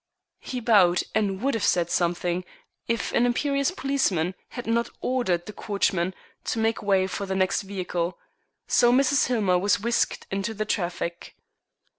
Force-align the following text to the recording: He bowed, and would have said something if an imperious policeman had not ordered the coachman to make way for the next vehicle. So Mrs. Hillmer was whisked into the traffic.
He 0.39 0.59
bowed, 0.59 1.03
and 1.13 1.43
would 1.43 1.53
have 1.53 1.63
said 1.63 1.91
something 1.91 2.43
if 2.87 3.11
an 3.11 3.27
imperious 3.27 3.69
policeman 3.69 4.33
had 4.49 4.65
not 4.65 4.89
ordered 4.99 5.45
the 5.45 5.53
coachman 5.53 6.15
to 6.45 6.57
make 6.57 6.81
way 6.81 7.05
for 7.05 7.27
the 7.27 7.35
next 7.35 7.61
vehicle. 7.61 8.17
So 8.65 8.91
Mrs. 8.91 9.27
Hillmer 9.27 9.59
was 9.59 9.79
whisked 9.79 10.25
into 10.31 10.55
the 10.55 10.65
traffic. 10.65 11.35